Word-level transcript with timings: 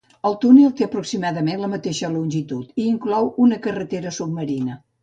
El 0.27 0.35
túnel 0.45 0.71
té 0.79 0.85
aproximadament 0.87 1.61
la 1.65 1.69
mateixa 1.75 2.11
longitud 2.17 2.83
i 2.83 2.89
inclou 2.95 3.33
una 3.49 3.65
carretera 3.69 4.19
submarina. 4.23 4.85